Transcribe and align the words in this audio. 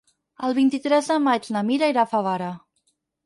El 0.45 0.55
vint-i-tres 0.59 1.09
de 1.11 1.17
maig 1.27 1.51
na 1.57 1.63
Mira 1.69 1.91
irà 1.95 2.05
a 2.07 2.11
Favara. 2.15 2.51